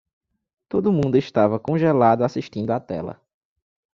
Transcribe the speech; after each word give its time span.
Todo 0.67 0.91
mundo 0.91 1.15
estava 1.15 1.59
congelado 1.59 2.23
assistindo 2.23 2.71
a 2.71 2.79
tela. 2.79 3.21